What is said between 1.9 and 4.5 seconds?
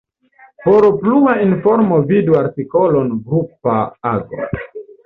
vidu artikolon grupa ago.